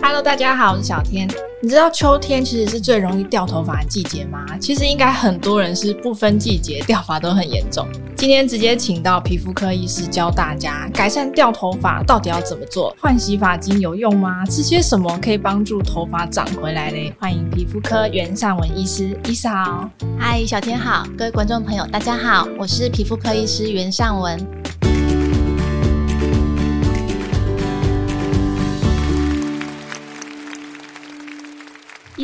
[0.00, 1.28] Hello，大家好，我是小天。
[1.60, 4.46] 你知道秋天其实是最容易掉头发的季节吗？
[4.60, 7.86] 其实应该很多人是不分季节掉发都很严重。
[8.16, 12.96] 今天直接请到皮肤科医师教大家改善掉头发到底要怎么做？
[13.00, 14.46] 换洗发精有用吗？
[14.46, 17.12] 吃些什么可以帮助头发长回来嘞？
[17.18, 19.90] 欢迎皮肤科袁尚文医师，医师好。
[20.18, 24.38] 嗨，小天好，各位观众朋友大家好，我是皮肤科医师袁尚文。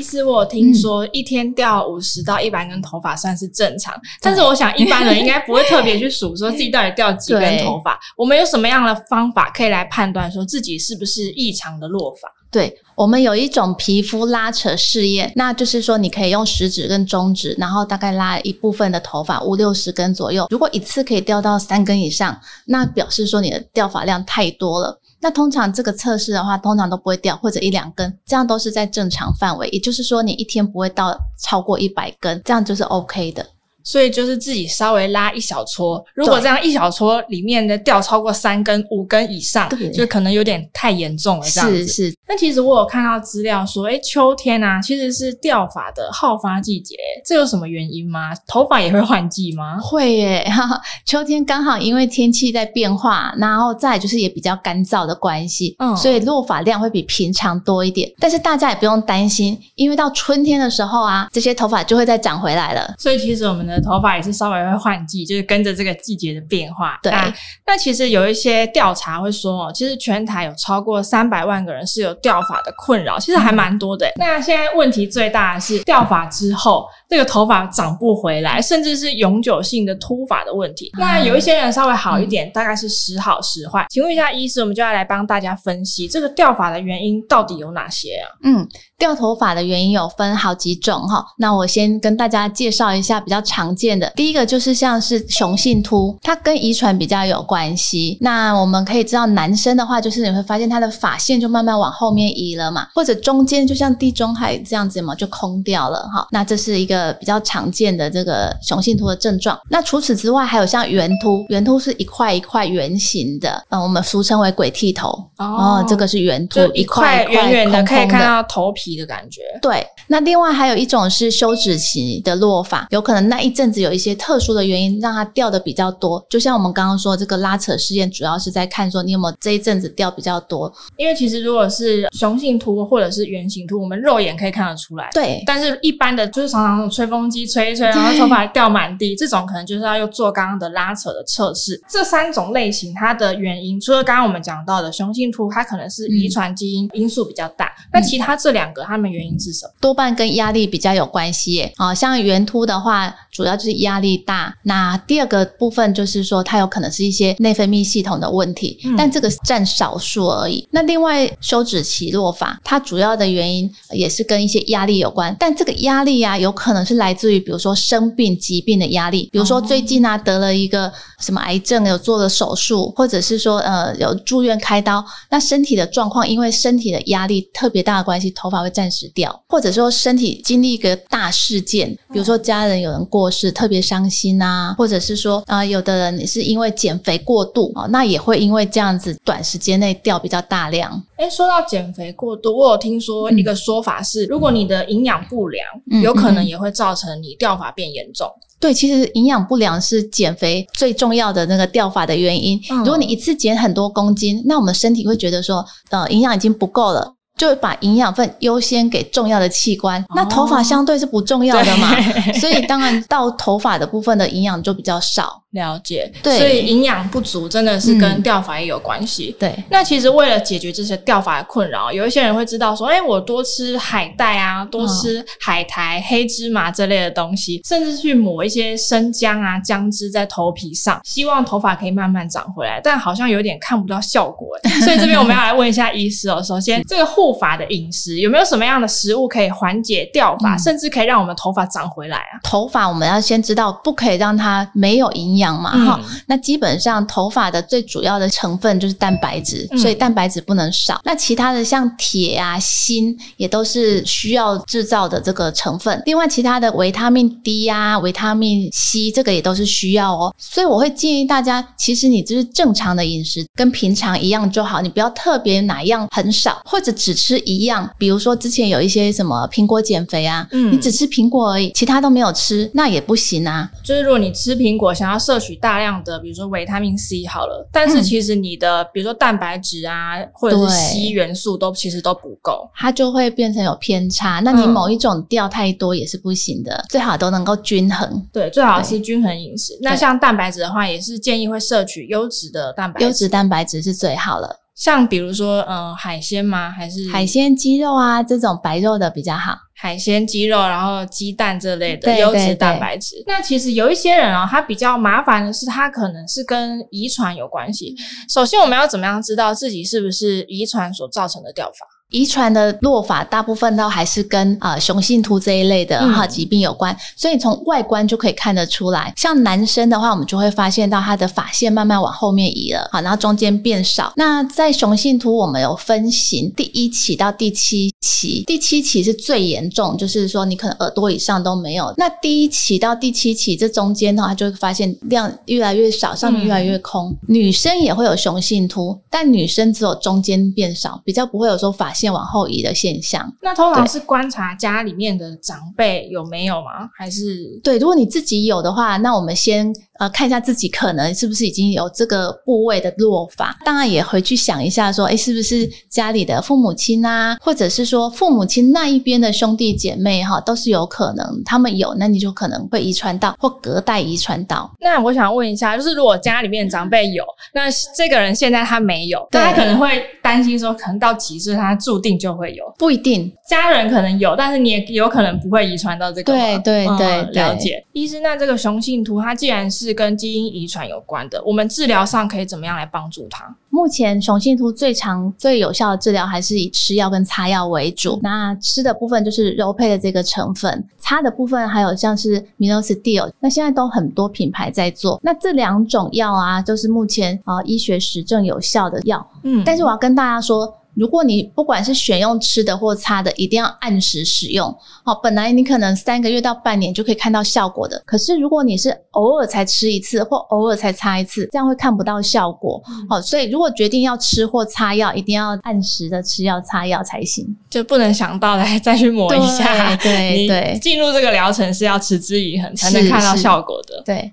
[0.05, 7.99] 医师，我听说一天掉五十到一百根头发算是正常，嗯、但是我想一般人应该不会特别去数说自己到底掉几根头发。
[8.15, 12.29] 我们有什么样的方法可以来判断说自己是不是异常的落发？
[12.51, 25.01] 对，我们有一种皮肤拉扯试验，那就是说你可以用食指跟中指，然后大概拉一部分的头发五六十根左右，如果一次可以掉到三根以上，那表示说你的掉发量太多了。
[25.25, 29.67] 那通常这个测试的话，通常都不会掉，或者一两根，这样都是在正常范围。
[29.71, 33.47] 也就是说，你一天不会到超过一百根，这样就是 OK 的。
[33.85, 41.47] 所以就是自己稍微拉一小撮，如果这样一小撮里面的掉超过三根、五根以上，就可能有点太严重了。
[41.51, 42.15] 这样子是是。
[42.27, 46.97] 那其实我有看到资料说，诶，秋天啊，其实是掉发的好发季节，
[47.27, 48.31] 这有什么原因吗？
[48.47, 49.79] 头发也会换季吗？
[49.79, 58.11] 会耶，哈哈，秋天刚好因为天气在变化，然后再就是也比较干燥的关系，嗯，所以落发量会比平常多一点。
[58.19, 62.95] 但是大家也不用担心，因为到春天的时候啊，这些头发就会再长回来了。
[62.99, 63.74] 所以其实我们的。
[63.81, 66.99] 头发也是稍微会换季，就是跟着这个季节的变化。
[67.03, 67.35] 对，那，
[67.67, 74.07] 那其实有一些调查会说哦，其实全台有超过三百万个人是有掉发的困扰，其实还蛮多的。
[74.07, 74.13] 嗯。
[74.19, 80.91] 那现在问题最大的是掉发之后，这个头发长不回来，甚至是永久性的秃发的问题。
[80.97, 81.01] 嗯。
[81.01, 83.87] 那有一些人稍微好一点，嗯，大概是时好时坏。
[83.91, 88.29] 请问一下医师，我们就要来帮大家分析这个掉发的原因到底有哪些啊？
[88.43, 88.69] 嗯。
[88.97, 94.13] 掉头发的原因有分好几种哈，那我先跟大家介绍一下比较常见的。
[94.17, 98.19] 第一个就是像是雄性秃，它跟遗传比较有关系。
[98.21, 106.27] 那我们可以知道，男生的话就是你会发现他的发线就慢慢往后面移了嘛，或者中间就像地中海这样子嘛，就空掉了哈。
[106.31, 109.57] 那这是一个比较常见的这个雄性秃的症状。
[109.69, 118.95] 那除此之外，还有像圆秃，圆秃是一块一块圆形的，嗯，我们俗称为鬼剃头哦，哦，这个是圆秃，一块圆圆的，可以看到头皮。
[118.95, 130.71] 的感觉对，那另外还有一种是休止期的落发，有可能那一阵子有一些特殊的原因让它掉的比较多，就像我们刚刚说这个拉扯试验，主要是在看说你有没有这一阵子掉比较多。
[130.97, 135.09] 因为其实如果是雄性秃或者是圆形秃，我们肉眼可以看得出来。
[135.15, 141.81] 对，但是一般的就是常常吹风机吹一吹， 然后头发掉满地，这种可能就是要又做刚刚的拉扯的测试。
[141.89, 149.73] 这三种类型它的原因，除了刚刚我们讲到的雄性秃，它可能是遗传基因因素比较大，那、嗯、其他这两个它们原因是什么？
[149.81, 151.73] 多半跟压力比较有关系耶。
[151.77, 154.55] 啊，像圆秃的话，主要就是压力大。
[154.63, 160.67] 那第二个部分就是说，它有可能是一些内分泌系统的问题，嗯、但这个占少数而已。
[160.71, 191.03] 那另外休止期落法，它主要的原因也是跟一些压力有关，但这个压力啊，有可能是来自于比如说生病疾病的压力，比如说最近啊得了一个什么癌症，有做了手术，或者是说呃有住院开刀，那身体的状况因为身体的压力特别大的关系，头发会暂时掉，或者说身体经历一个大事件，比如说家人有人过世，特别伤心啊，或者是说啊、呃，有的人你是因为减肥过度啊，那也会因为这样子短时间内掉比较大量。
[191.17, 198.29] 诶，说到减肥过度，我有听说一个说法是，嗯、如果你的营养不良，嗯、有可能也会造成你掉发变严重。
[198.61, 202.59] 对，其实营养不良是减肥最重要的那个掉发的原因。
[202.71, 207.15] 嗯、如果你一次减很多公斤，那我们身体会觉得说，呃，营养已经不够了。
[207.45, 211.95] 就把营养分优先给重要的器官，哦、那头发相对是不重要的嘛，
[212.41, 215.43] 所以当然到头发的部分的营养就比较少。
[215.55, 219.35] 了解，对，所以营养不足真的是跟掉发也有关系。
[219.39, 232.81] 嗯、对，那其实为了解决这些掉发的困扰，有一些人会知道说，哎，我多吃海带啊，多吃海苔、哦、黑芝麻这类的东西，甚至去抹一些生姜啊、姜汁在头皮上，希望头发可以慢慢长回来。
[232.83, 234.49] 但好像有点看不到效果，
[234.85, 236.43] 所以这边我们要来问一下医师哦。
[236.43, 242.43] 首先，这个护发的饮食有没有什么样的食物可以缓解掉发，嗯、甚至可以让我们头发长回来啊？
[242.43, 245.44] 头发我们要先知道，不可以让它没有营养。
[245.45, 246.21] 养嘛，哈、嗯。
[246.27, 251.01] 那基本上头发的最主要的成分就是蛋白质，嗯、所以蛋白质不能少。
[251.05, 256.03] 那其他的像铁啊、锌也都是需要制造的这个成分。
[256.07, 260.35] 另外，其他的维他命 D 啊、维他命 C 这个也都是需要哦。
[260.39, 267.89] 所以我会建议大家，其实你就是正常的饮食，跟平常一样就好，你不要特别哪一样很少，或者只吃一样。
[267.99, 273.71] 比如说之前有一些什么苹果减肥啊，嗯，你只吃苹果而已，其他都没有吃，那也不行啊。
[273.83, 284.41] 就是如果你吃苹果，想要摄取大量的，比如说维他命 C 好了，但是其实你的、嗯、比如说蛋白质啊，或者是硒元素都其实都不够，它就会变成有偏差。
[284.41, 288.29] 那你某一种掉太多也是不行的，嗯、最好都能够均衡。
[288.33, 289.77] 对，最好是均衡饮食。
[289.83, 294.64] 那像蛋白质的话，也是建议会摄取优质的蛋白质，优质蛋白质是最好了。
[294.75, 296.71] 像比如说，嗯、呃，海鲜吗？
[296.71, 299.57] 还是海鲜、鸡肉啊，这种白肉的比较好。
[299.77, 303.23] 海鲜、鸡肉，然后鸡蛋这类的优质蛋白质。
[303.27, 307.95] 那其实有一些人啊、哦，他比较麻烦的是，他可能是跟遗传有关系。
[308.29, 311.94] 首先，我们要怎么样知道自己是不是遗传所造成的掉发？
[312.15, 319.13] 遗传的落法大部分都还是跟啊、呃、雄性秃这一类的哈、嗯、疾病有关，所以从外观就可以看得出来。
[319.17, 324.13] 像男生的话，我们就会发现到他的发线慢慢往后面移了，好，然后中间变少。
[324.15, 331.93] 那在雄性秃，我们有分型，第一期到第七期，第七期是最严重，就是说你可能耳朵以上都没有。
[331.97, 337.11] 那第一期到第七期这中间的话，就会发现量越来越少，上面越来越空。
[337.11, 342.04] 嗯、女生也会有雄性秃，但女生只有中间变少，比较不会有说发线。
[342.13, 346.89] 往后移的现象，那通常是观察家里面的长辈有没有吗？
[346.97, 349.73] 还是对，如果你自己有的话，那我们先。
[350.01, 364.69] 呃，看一下自己可能是不是已经有这个部位的落发，当然也回去想一下，说，诶，是不是家里的父母亲啊，或者是说父母亲那一边的兄弟姐妹哈，都是有可能他们有，那你就可能会遗传到或隔代遗传到。
[364.81, 372.65] 那我想问一下，就是如果家里面长辈有，那这个人现在他没有，大家可能会担心说，可能到几岁他注定就会有？
[372.77, 376.33] 不一定，家人可能有，但是你也有可能不会遗传到这个。
[376.33, 377.85] 对对对，对，了解。
[377.93, 383.55] 医师，那这个雄性秃，它既然是是跟基因遗传有关的，我们治疗上可以怎么样来帮助它？
[383.69, 388.19] 目前雄性秃最常、最有效的治疗还是以吃药跟擦药为主。
[388.23, 395.21] 那吃的部分就是柔配的这个成分，擦的部分还有像是 Minoxidil，那现在都很多品牌在做。
[395.23, 399.27] 那这两种药啊，就是目前啊、呃、医学实证有效的药。
[399.43, 400.75] 嗯，但是我要跟大家说。
[400.95, 404.75] 如果你不管是选用吃的或擦的，一定要按时使用。
[405.05, 412.83] 好，本来你可能三个月到半年就可以看到效果的，可是如果你是偶尔才吃一次或偶尔才擦一次，这样会看不到效果。
[413.09, 419.97] 好，所以如果决定要吃或擦药，一定要按时的吃药擦药才行，就不能想到来再去抹一下。
[419.97, 424.03] 对对，进入这个疗程是要持之以恒才能看到效果的。
[424.05, 424.33] 对。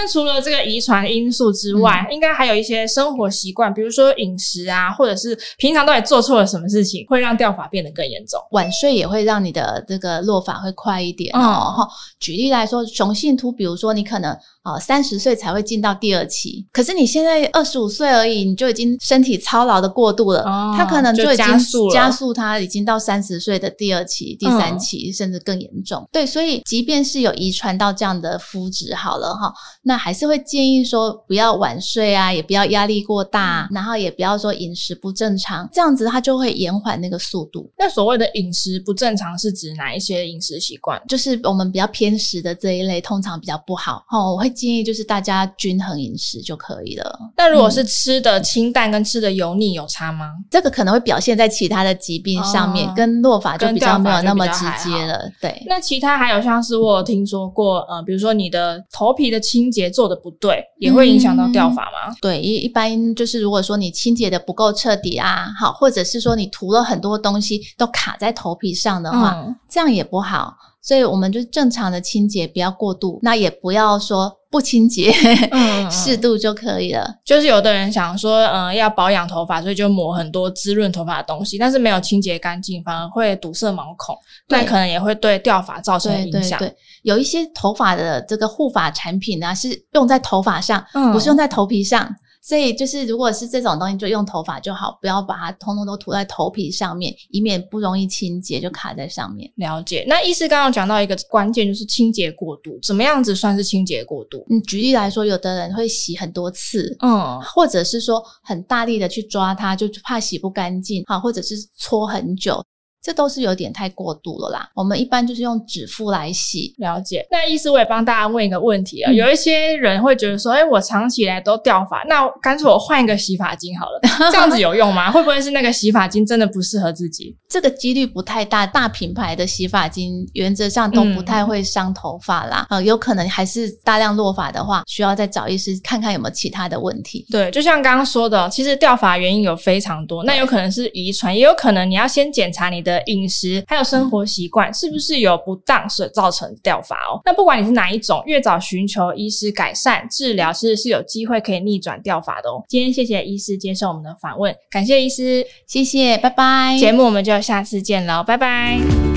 [0.00, 8.40] 那除了这个遗传因素之外，嗯、应该还有一些生活习惯，比如说饮食啊，或者是平常到底做错了什么事情，会让掉发变得更严重。
[8.52, 11.74] 晚睡也会让你的这个落发会快一点哦。
[11.76, 11.88] 嗯、
[12.20, 14.30] 举例来说，雄性秃，比如说你可能
[14.62, 26.08] 啊三十岁才会进到第二期，可是你现在二十五岁而已，你就已经身体操劳的过度了，哦、它可能就已经加速了，加速它已经到三十岁的第二期、第三期，嗯、甚至更严重。
[26.12, 29.52] 对，所以即便是有遗传到这样的肤质，好了哈。
[29.88, 37.70] 那还是会建议说，不要晚睡啊，也不要压力过大，然后也不要说饮食不正常，这样子它就会延缓那个速度。
[37.78, 41.00] 那所谓的饮食不正常是指哪一些饮食习惯？
[41.08, 44.04] 就是我们比较偏食的这一类，通常比较不好。
[44.10, 47.18] 哦，我会建议就是大家均衡饮食就可以了。
[47.34, 50.34] 那如果是吃的清淡跟吃的油腻有差吗？
[50.50, 55.18] 这个可能会表现在其他的疾病上面，哦、跟落法就比较没有那么直接了。
[55.40, 55.62] 对。
[55.66, 59.77] 那其他还有像是我有听说过，呃，比如说你的头皮的清洁。
[59.78, 62.08] 节做的不对，也会影响到掉发吗？
[62.08, 70.54] 嗯、对，一一般就是如果说你清洁的不够彻底啊，好，或者是说你涂了很多东西都卡在头皮上的话，嗯、这样也不好。
[70.82, 75.12] 所以我们就正常的清洁，不要过度，那也不要说不清洁，
[75.50, 77.06] 嗯， 适度就可以了。
[77.24, 84.16] 就是有的人想说，嗯、呃，要保养头发，所以就抹很多滋润头发的东西，但是没有清洁干净，反而会堵塞毛孔，
[84.48, 86.58] 那可能也会对掉发造成影响。
[86.58, 92.08] 对，对，对，有一些头发的这个护发产品呢、啊，是用在头发上，嗯、不是用在头皮上。
[92.48, 99.52] 所以就是如果是这种东西，就用头发就好，不要把它通通都涂在头皮上面，以免不容易清洁就卡在上面。
[99.56, 100.02] 了解。
[100.08, 104.46] 那医师刚刚讲到一个关键，就是清洁过度，怎么样子算是清洁过度？
[104.48, 112.64] 嗯，举例来说，有的人会洗很多次，嗯，或者是说很大力的去抓它，就怕洗不干净，好，或者是搓很久。
[113.08, 114.68] 这都是有点太过度了啦。
[114.74, 116.74] 我们一般就是用指腹来洗。
[116.76, 117.26] 了解。
[117.30, 119.10] 那医师，我也帮大家问一个问题啊。
[119.10, 124.00] 嗯、有一些人会觉得说，哎，我长期以来都掉发，那干脆我换一个洗发精好了，
[124.30, 125.10] 这样子有用吗？
[125.10, 127.34] 会不会是那个洗发精真的不适合自己？
[127.48, 128.66] 这个几率不太大。
[128.66, 132.66] 大品牌的洗发精原则上都不太会伤头发啦。
[132.68, 137.24] 嗯、呃，有可能还是大量落发的话，需要再找医师看看有没有其他的问题。
[137.30, 142.97] 对，就像刚刚说的，其实掉发原因有非常多，那有可能是遗传，也有可能你要先检查你的。
[142.98, 147.20] 的饮食还有生活习惯是不是有不当所造成掉发哦？
[147.24, 152.62] 那不管你是哪一种，越早寻求医师改善治疗，其实是有机会可以逆转掉发的哦。
[152.68, 156.76] 今天谢谢医师接受我们的访问，感谢医师，谢谢，拜拜。
[156.78, 159.07] 节目我们就下次见喽，拜拜。